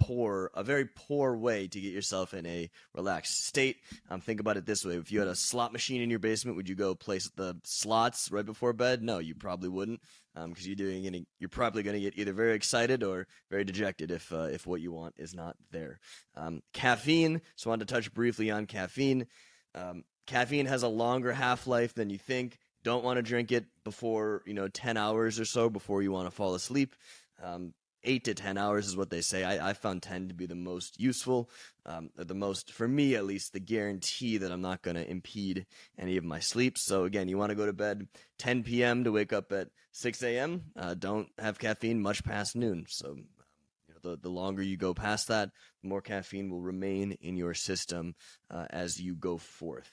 poor, 0.00 0.50
a 0.54 0.62
very 0.62 0.86
poor 0.86 1.36
way 1.36 1.68
to 1.68 1.80
get 1.80 1.92
yourself 1.92 2.34
in 2.34 2.46
a 2.46 2.70
relaxed 2.94 3.46
state. 3.46 3.76
Um, 4.10 4.20
think 4.20 4.40
about 4.40 4.56
it 4.56 4.66
this 4.66 4.84
way: 4.84 4.94
if 4.94 5.12
you 5.12 5.18
had 5.18 5.28
a 5.28 5.34
slot 5.34 5.72
machine 5.72 6.02
in 6.02 6.10
your 6.10 6.18
basement, 6.18 6.56
would 6.56 6.68
you 6.68 6.74
go 6.74 6.94
place 6.94 7.30
the 7.36 7.56
slots 7.64 8.30
right 8.30 8.46
before 8.46 8.72
bed? 8.72 9.02
No, 9.02 9.18
you 9.18 9.34
probably 9.34 9.68
wouldn't, 9.68 10.00
because 10.34 10.64
um, 10.64 10.66
you're 10.66 10.76
doing 10.76 11.06
any, 11.06 11.26
you're 11.38 11.48
probably 11.48 11.82
going 11.82 11.94
to 11.94 12.00
get 12.00 12.18
either 12.18 12.32
very 12.32 12.54
excited 12.54 13.02
or 13.02 13.26
very 13.50 13.64
dejected 13.64 14.10
if 14.10 14.32
uh, 14.32 14.48
if 14.52 14.66
what 14.66 14.80
you 14.80 14.92
want 14.92 15.14
is 15.16 15.34
not 15.34 15.56
there. 15.70 15.98
Um, 16.36 16.62
caffeine. 16.72 17.40
So 17.56 17.70
I 17.70 17.72
wanted 17.72 17.88
to 17.88 17.94
touch 17.94 18.12
briefly 18.12 18.50
on 18.50 18.66
caffeine. 18.66 19.26
Um, 19.74 20.04
caffeine 20.26 20.66
has 20.66 20.82
a 20.82 20.88
longer 20.88 21.32
half 21.32 21.66
life 21.66 21.94
than 21.94 22.10
you 22.10 22.18
think. 22.18 22.58
Don't 22.84 23.04
want 23.04 23.16
to 23.16 23.22
drink 23.22 23.52
it 23.52 23.66
before 23.84 24.42
you 24.46 24.54
know 24.54 24.68
ten 24.68 24.96
hours 24.96 25.40
or 25.40 25.44
so 25.44 25.68
before 25.68 26.02
you 26.02 26.12
want 26.12 26.26
to 26.26 26.34
fall 26.34 26.54
asleep. 26.54 26.94
Um, 27.42 27.74
eight 28.04 28.24
to 28.24 28.34
10 28.34 28.58
hours 28.58 28.86
is 28.86 28.96
what 28.96 29.10
they 29.10 29.20
say. 29.20 29.44
I, 29.44 29.70
I 29.70 29.72
found 29.72 30.02
10 30.02 30.28
to 30.28 30.34
be 30.34 30.46
the 30.46 30.54
most 30.54 31.00
useful, 31.00 31.50
um, 31.86 32.10
the 32.16 32.34
most, 32.34 32.72
for 32.72 32.86
me 32.86 33.14
at 33.14 33.24
least, 33.24 33.52
the 33.52 33.60
guarantee 33.60 34.38
that 34.38 34.52
I'm 34.52 34.60
not 34.60 34.82
going 34.82 34.96
to 34.96 35.08
impede 35.08 35.66
any 35.98 36.16
of 36.16 36.24
my 36.24 36.40
sleep. 36.40 36.78
So, 36.78 37.04
again, 37.04 37.28
you 37.28 37.38
want 37.38 37.50
to 37.50 37.56
go 37.56 37.66
to 37.66 37.72
bed 37.72 38.06
10 38.38 38.62
p.m. 38.62 39.04
to 39.04 39.12
wake 39.12 39.32
up 39.32 39.52
at 39.52 39.68
6 39.92 40.22
a.m. 40.22 40.64
Uh, 40.76 40.94
don't 40.94 41.28
have 41.38 41.58
caffeine 41.58 42.00
much 42.00 42.24
past 42.24 42.56
noon. 42.56 42.86
So, 42.88 43.16
you 43.16 43.94
know, 43.94 44.10
the, 44.10 44.16
the 44.16 44.30
longer 44.30 44.62
you 44.62 44.76
go 44.76 44.94
past 44.94 45.28
that, 45.28 45.50
the 45.82 45.88
more 45.88 46.02
caffeine 46.02 46.50
will 46.50 46.60
remain 46.60 47.12
in 47.20 47.36
your 47.36 47.54
system 47.54 48.14
uh, 48.50 48.66
as 48.70 49.00
you 49.00 49.14
go 49.16 49.38
forth. 49.38 49.92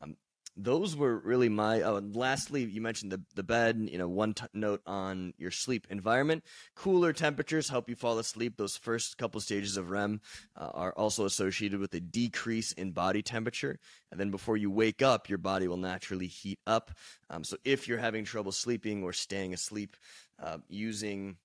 Um, 0.00 0.16
those 0.56 0.94
were 0.96 1.18
really 1.18 1.48
my. 1.48 1.82
Oh, 1.82 2.02
lastly, 2.12 2.64
you 2.64 2.80
mentioned 2.80 3.12
the 3.12 3.22
the 3.34 3.42
bed. 3.42 3.88
You 3.90 3.98
know, 3.98 4.08
one 4.08 4.34
t- 4.34 4.46
note 4.52 4.82
on 4.86 5.32
your 5.38 5.50
sleep 5.50 5.86
environment: 5.90 6.44
cooler 6.74 7.12
temperatures 7.12 7.68
help 7.68 7.88
you 7.88 7.96
fall 7.96 8.18
asleep. 8.18 8.56
Those 8.56 8.76
first 8.76 9.16
couple 9.16 9.40
stages 9.40 9.76
of 9.76 9.90
REM 9.90 10.20
uh, 10.56 10.70
are 10.74 10.92
also 10.92 11.24
associated 11.24 11.80
with 11.80 11.94
a 11.94 12.00
decrease 12.00 12.72
in 12.72 12.92
body 12.92 13.22
temperature, 13.22 13.78
and 14.10 14.20
then 14.20 14.30
before 14.30 14.56
you 14.56 14.70
wake 14.70 15.00
up, 15.00 15.28
your 15.28 15.38
body 15.38 15.68
will 15.68 15.78
naturally 15.78 16.26
heat 16.26 16.58
up. 16.66 16.90
Um, 17.30 17.44
so 17.44 17.56
if 17.64 17.88
you're 17.88 17.98
having 17.98 18.24
trouble 18.24 18.52
sleeping 18.52 19.02
or 19.02 19.12
staying 19.12 19.54
asleep, 19.54 19.96
uh, 20.42 20.58
using 20.68 21.36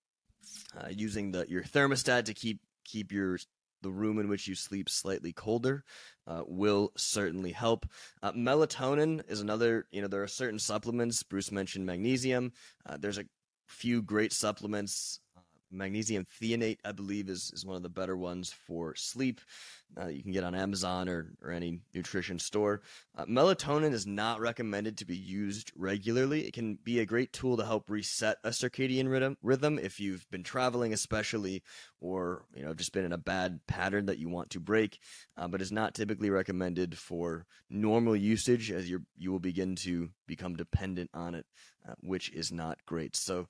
uh, 0.78 0.90
using 0.90 1.32
the 1.32 1.46
your 1.48 1.64
thermostat 1.64 2.26
to 2.26 2.34
keep 2.34 2.60
keep 2.84 3.12
your 3.12 3.38
the 3.82 3.92
room 3.92 4.20
in 4.20 4.28
which 4.28 4.48
you 4.48 4.56
sleep 4.56 4.90
slightly 4.90 5.34
colder 5.34 5.84
uh, 6.26 6.44
will 6.48 6.92
certainly 6.98 7.52
help. 7.52 7.86
Uh, 8.22 8.32
melatonin 8.34 9.22
is 9.30 9.42
another, 9.42 9.86
you 9.92 10.02
know, 10.02 10.08
there 10.08 10.24
are 10.24 10.28
certain 10.28 10.60
supplements. 10.60 11.24
Bruce 11.24 11.52
mentioned 11.52 11.86
magnesium. 11.86 12.52
Uh, 12.86 12.98
there's 13.00 13.18
a 13.18 13.26
few 13.68 14.02
great 14.02 14.34
supplements 14.34 15.20
magnesium 15.72 16.26
threonate, 16.26 16.80
I 16.86 16.92
believe, 16.92 17.30
is, 17.30 17.52
is 17.54 17.66
one 17.66 17.76
of 17.76 17.84
the 17.84 17.90
better 17.90 18.16
ones 18.16 18.54
for 18.66 18.96
sleep. 18.96 19.42
Uh, 20.00 20.08
you 20.08 20.22
can 20.22 20.32
get 20.32 20.44
on 20.44 20.54
Amazon 20.54 21.08
or, 21.08 21.34
or 21.42 21.52
any 21.52 21.80
nutrition 21.94 22.40
store. 22.40 22.82
Uh, 23.18 23.26
melatonin 23.26 23.94
is 23.94 24.06
not 24.06 24.40
recommended 24.40 24.98
to 24.98 25.06
be 25.06 25.16
used 25.16 25.72
regularly. 25.76 26.46
It 26.46 26.54
can 26.54 26.78
be 26.84 27.00
a 27.00 27.06
great 27.06 27.34
tool 27.34 27.58
to 27.58 27.66
help 27.66 27.90
reset 27.90 28.38
a 28.44 28.50
circadian 28.50 29.10
rhythm, 29.10 29.38
rhythm 29.42 29.80
if 29.80 30.00
you've 30.00 30.30
been 30.30 30.44
traveling, 30.44 30.94
especially, 30.94 31.64
or 32.02 32.44
you 32.54 32.64
know 32.64 32.74
just 32.74 32.94
been 32.94 33.06
in 33.06 33.14
a 33.14 33.18
bad 33.18 33.60
pattern 33.68 34.06
that 34.08 34.20
you 34.20 34.30
want 34.30 34.52
to 34.52 34.60
break. 34.60 35.00
Uh, 35.38 35.48
but 35.48 35.62
is 35.62 35.72
not 35.72 35.96
typically 35.96 36.30
recommended 36.30 36.98
for 36.98 37.46
normal 37.70 38.16
usage, 38.16 38.72
as 38.72 38.90
you 38.90 39.02
you 39.18 39.32
will 39.32 39.40
begin 39.40 39.76
to 39.76 40.10
become 40.28 40.56
dependent 40.56 41.10
on 41.14 41.34
it, 41.34 41.46
uh, 41.88 41.94
which 42.02 42.30
is 42.32 42.52
not 42.52 42.78
great. 42.86 43.16
So 43.16 43.48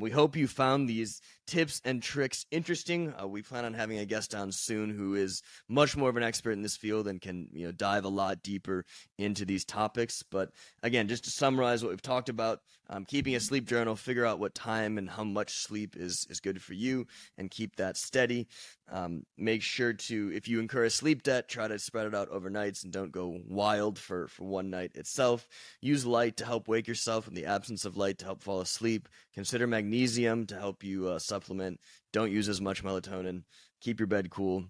we 0.00 0.10
hope 0.10 0.36
you 0.36 0.46
found 0.46 0.88
these 0.88 1.20
tips 1.46 1.80
and 1.84 2.02
tricks 2.02 2.44
interesting. 2.50 3.14
Uh, 3.20 3.26
we 3.26 3.42
plan 3.42 3.64
on 3.64 3.74
having 3.74 3.98
a 3.98 4.04
guest 4.04 4.34
on 4.34 4.52
soon 4.52 4.90
who 4.90 5.14
is 5.14 5.42
much 5.68 5.96
more 5.96 6.10
of 6.10 6.16
an 6.16 6.22
expert 6.22 6.52
in 6.52 6.62
this 6.62 6.76
field 6.76 7.08
and 7.08 7.20
can 7.20 7.48
you 7.52 7.66
know 7.66 7.72
dive 7.72 8.04
a 8.04 8.08
lot 8.08 8.42
deeper 8.42 8.84
into 9.18 9.44
these 9.44 9.64
topics. 9.64 10.22
But 10.22 10.50
again, 10.82 11.08
just 11.08 11.24
to 11.24 11.30
summarize 11.30 11.82
what 11.82 11.90
we've 11.90 12.02
talked 12.02 12.28
about, 12.28 12.60
um, 12.90 13.04
keeping 13.04 13.34
a 13.34 13.40
sleep 13.40 13.66
journal, 13.66 13.96
figure 13.96 14.26
out 14.26 14.38
what 14.38 14.54
time 14.54 14.98
and 14.98 15.08
how 15.08 15.24
much 15.24 15.54
sleep 15.54 15.96
is 15.96 16.26
is 16.30 16.40
good 16.40 16.62
for 16.62 16.74
you, 16.74 17.06
and 17.38 17.50
keep 17.50 17.76
that 17.76 17.96
steady. 17.96 18.46
Um, 18.90 19.24
make 19.36 19.60
sure 19.60 19.92
to, 19.92 20.32
if 20.34 20.48
you 20.48 20.60
incur 20.60 20.84
a 20.84 20.90
sleep 20.90 21.22
debt, 21.22 21.48
try 21.48 21.68
to 21.68 21.78
spread 21.78 22.06
it 22.06 22.14
out 22.14 22.30
over 22.30 22.48
nights 22.48 22.84
and 22.84 22.92
don't 22.92 23.12
go 23.12 23.38
wild 23.46 23.98
for 23.98 24.28
for 24.28 24.44
one 24.44 24.70
night 24.70 24.92
itself. 24.94 25.48
Use 25.80 26.06
light 26.06 26.36
to 26.38 26.46
help 26.46 26.68
wake 26.68 26.88
yourself 26.88 27.26
in 27.26 27.34
the 27.34 27.46
absence 27.46 27.84
of 27.84 27.96
light 27.96 28.18
to 28.18 28.24
help 28.26 28.42
fall 28.42 28.60
asleep. 28.60 29.08
Consider 29.34 29.66
magnesium 29.66 29.87
to 29.92 30.58
help 30.58 30.82
you 30.84 31.08
uh, 31.08 31.18
supplement. 31.18 31.80
Don't 32.12 32.30
use 32.30 32.48
as 32.48 32.60
much 32.60 32.84
melatonin. 32.84 33.42
Keep 33.80 34.00
your 34.00 34.06
bed 34.06 34.30
cool. 34.30 34.64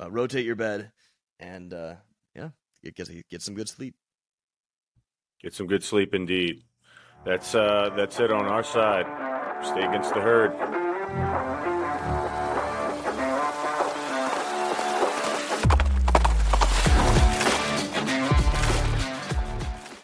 Uh, 0.00 0.10
rotate 0.10 0.44
your 0.44 0.56
bed, 0.56 0.92
and 1.40 1.72
uh, 1.74 1.94
yeah, 2.34 2.50
get 2.82 2.96
get 3.30 3.42
some 3.42 3.54
good 3.54 3.68
sleep. 3.68 3.94
Get 5.42 5.54
some 5.54 5.66
good 5.66 5.82
sleep 5.82 6.14
indeed. 6.14 6.62
That's 7.24 7.54
uh, 7.54 7.90
that's 7.96 8.20
it 8.20 8.32
on 8.32 8.46
our 8.46 8.62
side. 8.62 9.06
Stay 9.64 9.84
against 9.84 10.14
the 10.14 10.20
herd. 10.20 10.77